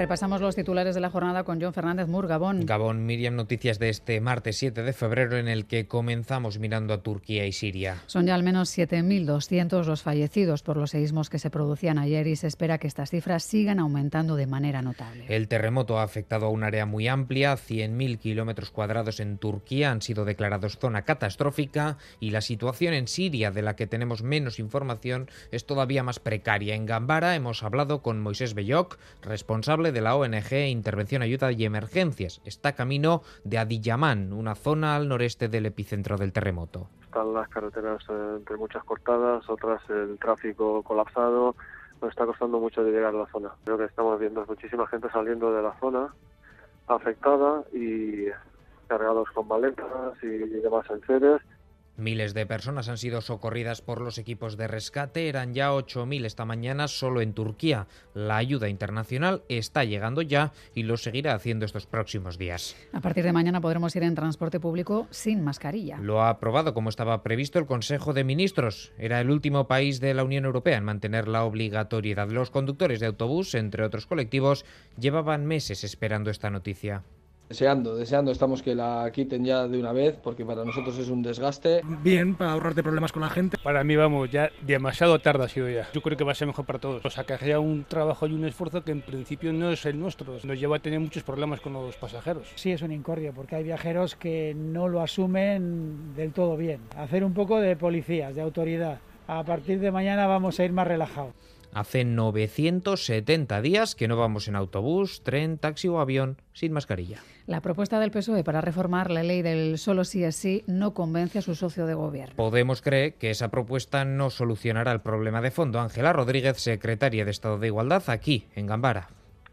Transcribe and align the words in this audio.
Repasamos 0.00 0.40
los 0.40 0.56
titulares 0.56 0.94
de 0.94 1.02
la 1.02 1.10
jornada 1.10 1.44
con 1.44 1.60
John 1.60 1.74
Fernández 1.74 2.08
Mur, 2.08 2.26
Gabón. 2.26 2.64
Gabón, 2.64 3.04
Miriam, 3.04 3.36
noticias 3.36 3.78
de 3.78 3.90
este 3.90 4.18
martes 4.22 4.56
7 4.56 4.82
de 4.82 4.94
febrero 4.94 5.36
en 5.36 5.46
el 5.46 5.66
que 5.66 5.88
comenzamos 5.88 6.58
mirando 6.58 6.94
a 6.94 7.02
Turquía 7.02 7.44
y 7.44 7.52
Siria. 7.52 7.98
Son 8.06 8.24
ya 8.24 8.34
al 8.34 8.42
menos 8.42 8.70
7.200 8.70 9.84
los 9.84 10.00
fallecidos 10.00 10.62
por 10.62 10.78
los 10.78 10.92
seísmos 10.92 11.28
que 11.28 11.38
se 11.38 11.50
producían 11.50 11.98
ayer 11.98 12.28
y 12.28 12.36
se 12.36 12.46
espera 12.46 12.78
que 12.78 12.86
estas 12.86 13.10
cifras 13.10 13.44
sigan 13.44 13.78
aumentando 13.78 14.36
de 14.36 14.46
manera 14.46 14.80
notable. 14.80 15.26
El 15.28 15.48
terremoto 15.48 15.98
ha 15.98 16.02
afectado 16.02 16.46
a 16.46 16.48
un 16.48 16.64
área 16.64 16.86
muy 16.86 17.06
amplia, 17.06 17.58
100.000 17.58 18.18
kilómetros 18.20 18.70
cuadrados 18.70 19.20
en 19.20 19.36
Turquía 19.36 19.90
han 19.90 20.00
sido 20.00 20.24
declarados 20.24 20.78
zona 20.78 21.02
catastrófica 21.02 21.98
y 22.20 22.30
la 22.30 22.40
situación 22.40 22.94
en 22.94 23.06
Siria, 23.06 23.50
de 23.50 23.60
la 23.60 23.76
que 23.76 23.86
tenemos 23.86 24.22
menos 24.22 24.60
información, 24.60 25.28
es 25.52 25.66
todavía 25.66 26.02
más 26.02 26.20
precaria. 26.20 26.74
En 26.74 26.86
Gambara 26.86 27.36
hemos 27.36 27.62
hablado 27.62 28.00
con 28.00 28.18
Moisés 28.18 28.54
Bellok, 28.54 28.96
responsable 29.20 29.89
de 29.92 30.00
la 30.00 30.16
ONG 30.16 30.52
Intervención, 30.68 31.22
Ayuda 31.22 31.52
y 31.52 31.64
Emergencias. 31.64 32.40
Está 32.44 32.72
camino 32.74 33.22
de 33.44 33.58
Adiyaman, 33.58 34.32
una 34.32 34.54
zona 34.54 34.96
al 34.96 35.08
noreste 35.08 35.48
del 35.48 35.66
epicentro 35.66 36.16
del 36.16 36.32
terremoto. 36.32 36.88
Están 37.02 37.34
las 37.34 37.48
carreteras 37.48 38.02
eh, 38.08 38.34
entre 38.36 38.56
muchas 38.56 38.84
cortadas, 38.84 39.48
otras 39.48 39.82
el 39.90 40.18
tráfico 40.18 40.82
colapsado. 40.82 41.56
Nos 42.00 42.10
está 42.10 42.26
costando 42.26 42.60
mucho 42.60 42.82
de 42.82 42.92
llegar 42.92 43.14
a 43.14 43.18
la 43.18 43.26
zona. 43.26 43.50
Lo 43.66 43.76
que 43.76 43.84
estamos 43.84 44.18
viendo 44.18 44.44
muchísima 44.46 44.86
gente 44.86 45.08
saliendo 45.10 45.52
de 45.52 45.62
la 45.62 45.78
zona 45.80 46.14
afectada 46.86 47.62
y 47.72 48.26
cargados 48.88 49.30
con 49.30 49.46
maletas 49.46 49.86
y 50.22 50.26
demás 50.26 50.84
enseres 50.90 51.40
Miles 52.00 52.32
de 52.32 52.46
personas 52.46 52.88
han 52.88 52.96
sido 52.96 53.20
socorridas 53.20 53.82
por 53.82 54.00
los 54.00 54.16
equipos 54.16 54.56
de 54.56 54.66
rescate. 54.66 55.28
Eran 55.28 55.52
ya 55.52 55.70
8.000 55.70 56.24
esta 56.24 56.46
mañana 56.46 56.88
solo 56.88 57.20
en 57.20 57.34
Turquía. 57.34 57.86
La 58.14 58.38
ayuda 58.38 58.70
internacional 58.70 59.42
está 59.48 59.84
llegando 59.84 60.22
ya 60.22 60.52
y 60.74 60.84
lo 60.84 60.96
seguirá 60.96 61.34
haciendo 61.34 61.66
estos 61.66 61.86
próximos 61.86 62.38
días. 62.38 62.74
A 62.94 63.00
partir 63.00 63.24
de 63.24 63.32
mañana 63.32 63.60
podremos 63.60 63.94
ir 63.96 64.02
en 64.02 64.14
transporte 64.14 64.60
público 64.60 65.08
sin 65.10 65.44
mascarilla. 65.44 65.98
Lo 65.98 66.22
ha 66.22 66.30
aprobado 66.30 66.72
como 66.72 66.88
estaba 66.88 67.22
previsto 67.22 67.58
el 67.58 67.66
Consejo 67.66 68.14
de 68.14 68.24
Ministros. 68.24 68.92
Era 68.98 69.20
el 69.20 69.30
último 69.30 69.68
país 69.68 70.00
de 70.00 70.14
la 70.14 70.24
Unión 70.24 70.46
Europea 70.46 70.78
en 70.78 70.84
mantener 70.84 71.28
la 71.28 71.44
obligatoriedad. 71.44 72.30
Los 72.30 72.50
conductores 72.50 73.00
de 73.00 73.06
autobús, 73.06 73.54
entre 73.54 73.84
otros 73.84 74.06
colectivos, 74.06 74.64
llevaban 74.98 75.44
meses 75.44 75.84
esperando 75.84 76.30
esta 76.30 76.48
noticia. 76.48 77.04
Deseando, 77.50 77.96
deseando 77.96 78.30
estamos 78.30 78.62
que 78.62 78.76
la 78.76 79.10
quiten 79.12 79.44
ya 79.44 79.66
de 79.66 79.76
una 79.76 79.90
vez 79.90 80.16
porque 80.22 80.44
para 80.44 80.64
nosotros 80.64 80.96
es 80.98 81.08
un 81.08 81.20
desgaste. 81.20 81.80
Bien, 82.04 82.36
para 82.36 82.52
ahorrarte 82.52 82.80
problemas 82.80 83.10
con 83.10 83.22
la 83.22 83.28
gente. 83.28 83.58
Para 83.60 83.82
mí, 83.82 83.96
vamos, 83.96 84.30
ya 84.30 84.52
demasiado 84.64 85.18
tarde 85.18 85.46
ha 85.46 85.48
sido 85.48 85.68
ya. 85.68 85.88
Yo 85.92 86.00
creo 86.00 86.16
que 86.16 86.22
va 86.22 86.30
a 86.30 86.36
ser 86.36 86.46
mejor 86.46 86.64
para 86.64 86.78
todos. 86.78 87.04
O 87.04 87.10
sea, 87.10 87.24
que 87.24 87.32
haya 87.32 87.58
un 87.58 87.82
trabajo 87.82 88.28
y 88.28 88.34
un 88.34 88.44
esfuerzo 88.44 88.84
que 88.84 88.92
en 88.92 89.02
principio 89.02 89.52
no 89.52 89.72
es 89.72 89.84
el 89.84 89.98
nuestro. 89.98 90.36
Nos 90.44 90.60
lleva 90.60 90.76
a 90.76 90.78
tener 90.78 91.00
muchos 91.00 91.24
problemas 91.24 91.60
con 91.60 91.72
los 91.72 91.96
pasajeros. 91.96 92.46
Sí, 92.54 92.70
es 92.70 92.82
un 92.82 92.92
incordio 92.92 93.32
porque 93.34 93.56
hay 93.56 93.64
viajeros 93.64 94.14
que 94.14 94.54
no 94.54 94.86
lo 94.86 95.00
asumen 95.00 96.14
del 96.14 96.32
todo 96.32 96.56
bien. 96.56 96.78
Hacer 96.96 97.24
un 97.24 97.34
poco 97.34 97.58
de 97.58 97.74
policías, 97.74 98.36
de 98.36 98.42
autoridad. 98.42 99.00
A 99.26 99.42
partir 99.42 99.80
de 99.80 99.90
mañana 99.90 100.28
vamos 100.28 100.60
a 100.60 100.64
ir 100.64 100.72
más 100.72 100.86
relajados. 100.86 101.34
Hace 101.72 102.04
970 102.04 103.62
días 103.62 103.94
que 103.94 104.08
no 104.08 104.16
vamos 104.16 104.48
en 104.48 104.56
autobús, 104.56 105.22
tren, 105.22 105.58
taxi 105.58 105.88
o 105.88 106.00
avión 106.00 106.36
sin 106.52 106.72
mascarilla. 106.72 107.18
La 107.46 107.60
propuesta 107.60 108.00
del 108.00 108.10
PSOE 108.10 108.44
para 108.44 108.60
reformar 108.60 109.10
la 109.10 109.22
ley 109.22 109.42
del 109.42 109.78
solo 109.78 110.04
sí 110.04 110.24
es 110.24 110.36
sí 110.36 110.64
no 110.66 110.94
convence 110.94 111.38
a 111.38 111.42
su 111.42 111.54
socio 111.54 111.86
de 111.86 111.94
gobierno. 111.94 112.36
Podemos 112.36 112.82
creer 112.82 113.14
que 113.14 113.30
esa 113.30 113.50
propuesta 113.50 114.04
no 114.04 114.30
solucionará 114.30 114.92
el 114.92 115.00
problema 115.00 115.40
de 115.40 115.50
fondo. 115.50 115.80
Ángela 115.80 116.12
Rodríguez, 116.12 116.58
secretaria 116.58 117.24
de 117.24 117.30
Estado 117.30 117.58
de 117.58 117.68
Igualdad, 117.68 118.02
aquí, 118.08 118.46
en 118.54 118.66
Gambara 118.66 119.08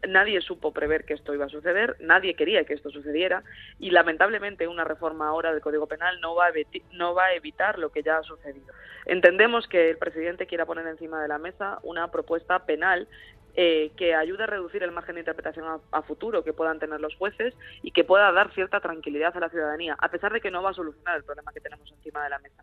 nadie 0.06 0.40
supo 0.40 0.72
prever 0.72 1.04
que 1.04 1.14
esto 1.14 1.34
iba 1.34 1.46
a 1.46 1.48
suceder, 1.48 1.96
nadie 2.00 2.34
quería 2.34 2.64
que 2.64 2.74
esto 2.74 2.90
sucediera 2.90 3.42
y 3.78 3.90
lamentablemente 3.90 4.68
una 4.68 4.84
reforma 4.84 5.28
ahora 5.28 5.52
del 5.52 5.60
Código 5.60 5.86
Penal 5.86 6.20
no 6.20 6.34
va 6.34 6.46
a, 6.46 7.32
evitar 7.34 7.78
lo 7.78 7.90
que 7.90 8.02
ya 8.02 8.18
ha 8.18 8.22
sucedido. 8.22 8.72
Entendemos 9.06 9.66
que 9.66 9.90
el 9.90 9.98
presidente 9.98 10.46
quiera 10.46 10.66
poner 10.66 10.86
encima 10.86 11.20
de 11.20 11.28
la 11.28 11.38
mesa 11.38 11.78
una 11.82 12.10
propuesta 12.10 12.64
penal 12.64 13.08
eh, 13.54 13.90
que 13.96 14.14
ayude 14.14 14.44
a 14.44 14.46
reducir 14.46 14.82
el 14.82 14.92
margen 14.92 15.16
de 15.16 15.22
interpretación 15.22 15.80
a, 15.90 16.02
futuro 16.02 16.44
que 16.44 16.52
puedan 16.52 16.78
tener 16.78 17.00
los 17.00 17.16
jueces 17.16 17.54
y 17.82 17.90
que 17.90 18.04
pueda 18.04 18.30
dar 18.30 18.52
cierta 18.54 18.80
tranquilidad 18.80 19.36
a 19.36 19.40
la 19.40 19.48
ciudadanía, 19.48 19.96
a 19.98 20.10
pesar 20.10 20.32
de 20.32 20.40
que 20.40 20.50
no 20.50 20.62
va 20.62 20.70
a 20.70 20.74
solucionar 20.74 21.16
el 21.16 21.24
problema 21.24 21.52
que 21.52 21.60
tenemos 21.60 21.90
encima 21.90 22.22
de 22.22 22.30
la 22.30 22.38
mesa. 22.38 22.62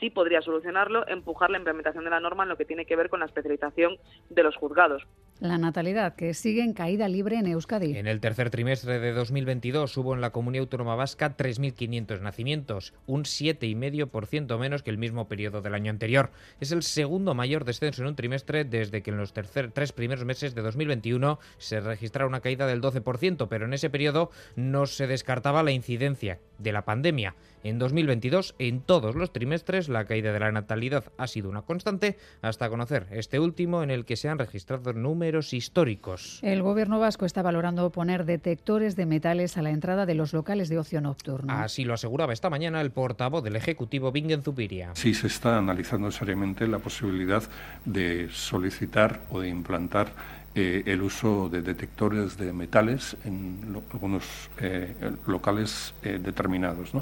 Sí 0.00 0.10
podría 0.10 0.42
solucionarlo, 0.42 1.06
empujar 1.08 1.50
la 1.50 1.58
implementación 1.58 2.04
de 2.04 2.10
la 2.10 2.20
norma 2.20 2.42
en 2.42 2.50
lo 2.50 2.56
que 2.56 2.64
tiene 2.64 2.84
que 2.84 2.96
ver 2.96 3.08
con 3.08 3.20
la 3.20 3.26
especialización 3.26 3.96
de 4.30 4.42
los 4.42 4.56
juzgados. 4.56 5.06
La 5.38 5.58
natalidad, 5.58 6.16
que 6.16 6.32
sigue 6.32 6.62
en 6.62 6.72
caída 6.72 7.08
libre 7.08 7.36
en 7.36 7.46
Euskadi. 7.46 7.94
En 7.94 8.06
el 8.06 8.20
tercer 8.20 8.48
trimestre 8.48 8.98
de 8.98 9.12
2022 9.12 9.94
hubo 9.98 10.14
en 10.14 10.22
la 10.22 10.30
Comunidad 10.30 10.62
Autónoma 10.62 10.96
Vasca 10.96 11.36
3.500 11.36 12.20
nacimientos, 12.22 12.94
un 13.06 13.24
7,5% 13.24 14.58
menos 14.58 14.82
que 14.82 14.88
el 14.88 14.96
mismo 14.96 15.28
periodo 15.28 15.60
del 15.60 15.74
año 15.74 15.90
anterior. 15.90 16.30
Es 16.58 16.72
el 16.72 16.82
segundo 16.82 17.34
mayor 17.34 17.66
descenso 17.66 18.00
en 18.00 18.08
un 18.08 18.16
trimestre 18.16 18.64
desde 18.64 19.02
que 19.02 19.10
en 19.10 19.18
los 19.18 19.34
tercer, 19.34 19.72
tres 19.72 19.92
primeros 19.92 20.24
meses 20.24 20.54
de 20.54 20.62
2021 20.62 21.38
se 21.58 21.80
registrara 21.80 22.26
una 22.26 22.40
caída 22.40 22.66
del 22.66 22.80
12%, 22.80 23.46
pero 23.48 23.66
en 23.66 23.74
ese 23.74 23.90
periodo 23.90 24.30
no 24.54 24.86
se 24.86 25.06
descartaba 25.06 25.62
la 25.62 25.72
incidencia 25.72 26.38
de 26.58 26.72
la 26.72 26.84
pandemia. 26.84 27.34
En 27.62 27.78
2022, 27.78 28.54
en 28.58 28.80
todos 28.80 29.16
los 29.16 29.32
trimestres, 29.32 29.88
la 29.88 30.04
caída 30.04 30.32
de 30.32 30.38
la 30.38 30.52
natalidad 30.52 31.04
ha 31.18 31.26
sido 31.26 31.48
una 31.48 31.62
constante 31.62 32.16
hasta 32.40 32.68
conocer 32.68 33.08
este 33.10 33.40
último 33.40 33.82
en 33.82 33.90
el 33.90 34.04
que 34.04 34.16
se 34.16 34.28
han 34.28 34.38
registrado 34.38 34.92
números 34.92 35.52
históricos. 35.52 36.38
El 36.42 36.62
gobierno 36.62 37.00
vasco 37.00 37.26
está 37.26 37.42
valorando 37.42 37.90
poner 37.90 38.24
detectores 38.24 38.94
de 38.94 39.06
metales 39.06 39.56
a 39.56 39.62
la 39.62 39.70
entrada 39.70 40.06
de 40.06 40.14
los 40.14 40.32
locales 40.32 40.68
de 40.68 40.78
ocio 40.78 41.00
nocturno. 41.00 41.52
Así 41.52 41.84
lo 41.84 41.94
aseguraba 41.94 42.32
esta 42.32 42.50
mañana 42.50 42.80
el 42.80 42.92
portavoz 42.92 43.42
del 43.42 43.56
Ejecutivo, 43.56 44.12
Bingen 44.12 44.42
Zupiria. 44.42 44.92
Sí 44.94 45.14
se 45.14 45.26
está 45.26 45.58
analizando 45.58 46.10
seriamente 46.10 46.68
la 46.68 46.78
posibilidad 46.78 47.42
de 47.84 48.28
solicitar 48.30 49.22
o 49.30 49.40
de 49.40 49.48
implantar 49.48 50.12
eh, 50.58 50.84
el 50.86 51.02
uso 51.02 51.50
de 51.50 51.60
detectores 51.60 52.38
de 52.38 52.50
metales 52.50 53.14
en 53.26 53.76
algunos 53.92 54.24
eh, 54.58 54.94
locales 55.26 55.92
eh, 56.02 56.18
determinados. 56.18 56.92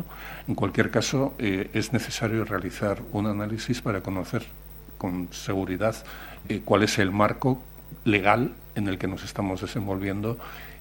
En 0.48 0.56
cualquier 0.56 0.90
caso, 0.90 1.36
es 1.38 1.92
necesario 1.92 2.44
realizar 2.44 3.00
un 3.12 3.28
análisis 3.28 3.80
para 3.80 4.00
conocer 4.00 4.44
con 4.98 5.28
seguridad 5.30 5.94
cuál 6.64 6.82
es 6.82 6.98
el 6.98 7.12
marco 7.12 7.62
legal 8.04 8.54
en 8.74 8.88
el 8.88 8.98
que 8.98 9.06
nos 9.06 9.22
estamos 9.22 9.60
desenvolviendo, 9.60 10.36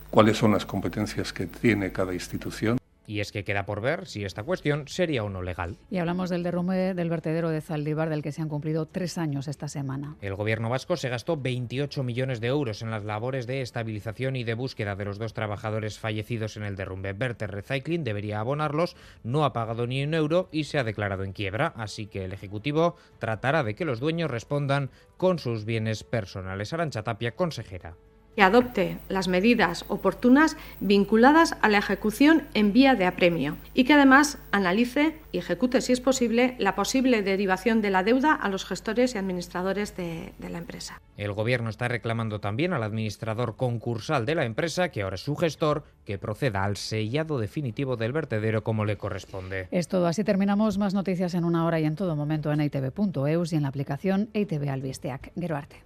cuáles 0.09 0.38
son 0.38 0.53
las 0.53 0.66
competencias 0.66 1.31
que 1.31 1.45
tiene 1.45 1.91
cada 1.91 2.16
institución. 2.16 2.79
Y 3.06 3.19
es 3.19 3.31
que 3.31 3.44
queda 3.44 3.66
por 3.66 3.81
ver 3.81 4.08
si 4.08 4.24
esta 4.24 4.44
cuestión 4.44 4.88
sería 4.88 5.24
o 5.24 5.30
no 5.30 5.41
legal. 5.41 5.78
Y 5.90 5.97
hablamos 5.97 6.30
del 6.30 6.44
derrumbe 6.44 6.94
del 6.94 7.09
vertedero 7.09 7.50
de 7.50 7.62
Zaldívar, 7.62 8.09
del 8.09 8.22
que 8.22 8.31
se 8.31 8.41
han 8.41 8.50
cumplido 8.50 8.86
tres 8.86 9.18
años 9.18 9.47
esta 9.47 9.68
semana. 9.68 10.16
El 10.22 10.36
gobierno 10.36 10.69
vasco 10.69 10.96
se 10.96 11.09
gastó 11.09 11.38
28 11.38 12.03
millones 12.03 12.40
de 12.40 12.47
euros 12.47 12.81
en 12.81 12.91
las 12.91 13.03
labores 13.03 13.47
de 13.47 13.62
estabilización 13.62 14.36
y 14.36 14.44
de 14.44 14.53
búsqueda 14.53 14.96
de 14.96 15.06
los 15.06 15.19
dos 15.19 15.34
trabajadores 15.34 16.00
fallecidos 16.00 16.58
en 16.58 16.64
el 16.64 16.75
derrumbe. 16.75 17.14
Verter 17.14 17.52
Recycling 17.52 18.03
debería 18.03 18.40
abonarlos, 18.40 18.96
no 19.24 19.46
ha 19.46 19.53
pagado 19.53 19.88
ni 19.88 20.03
un 20.03 20.14
euro 20.14 20.50
y 20.52 20.66
se 20.66 20.80
ha 20.80 20.84
declarado 20.84 21.24
en 21.24 21.34
quiebra, 21.34 21.74
así 21.75 22.08
que 22.08 22.25
el 22.25 22.34
Ejecutivo 22.34 22.96
tratará 23.20 23.64
de 23.64 23.75
que 23.75 23.85
los 23.85 24.00
dueños 24.00 24.31
respondan 24.31 24.90
con 25.18 25.40
sus 25.40 25.66
bienes 25.66 26.03
personales. 26.03 26.74
Arancha 26.74 27.03
Tapia, 27.03 27.35
consejera 27.35 27.96
que 28.35 28.41
adopte 28.41 28.97
las 29.09 29.28
medidas 29.28 29.85
oportunas 29.88 30.58
vinculadas 30.80 31.56
a 31.62 31.70
la 31.70 31.78
ejecución 31.78 32.44
en 32.53 32.74
vía 32.74 32.96
de 32.96 33.06
apremio 33.06 33.58
y 33.74 33.84
que 33.84 33.94
además 33.94 34.38
analice 34.52 35.18
y 35.32 35.40
ejecute, 35.40 35.82
si 35.82 35.94
es 35.94 36.02
posible, 36.02 36.56
la 36.59 36.76
posible 36.76 37.24
derivación 37.24 37.82
de 37.82 37.90
la 37.90 38.03
deuda 38.03 38.34
a 38.34 38.50
los 38.50 38.66
gestores 38.66 39.16
y 39.16 39.18
administradores 39.18 39.96
de, 39.97 40.34
la 40.40 40.58
empresa. 40.58 41.02
El 41.18 41.34
Gobierno 41.34 41.70
está 41.70 41.88
reclamando 41.88 42.40
también 42.40 42.74
al 42.74 42.84
administrador 42.84 43.56
concursal 43.56 44.26
de 44.26 44.36
la 44.36 44.46
empresa, 44.46 44.90
que 44.90 45.02
ahora 45.02 45.16
es 45.16 45.22
su 45.22 45.36
gestor, 45.36 45.84
que 46.06 46.18
proceda 46.18 46.64
al 46.64 46.78
sellado 46.78 47.40
definitivo 47.40 47.97
del 47.97 48.12
vertedero 48.12 48.64
como 48.64 48.86
le 48.86 48.97
corresponde. 48.97 49.68
Es 49.72 49.88
todo. 49.88 50.08
Así 50.08 50.24
terminamos. 50.24 50.78
Más 50.78 50.94
noticias 50.94 51.34
en 51.34 51.46
una 51.46 51.66
hora 51.66 51.79
y 51.79 51.86
en 51.86 51.96
todo 51.96 52.16
momento 52.16 52.52
en 52.52 52.62
itv.eus 52.62 53.53
y 53.53 53.56
en 53.56 53.64
la 53.64 53.70
aplicación 53.70 54.29
ITV 54.34 54.70
Albisteac. 54.70 55.32
Geroarte. 55.36 55.84